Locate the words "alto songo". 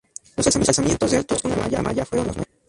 1.17-1.57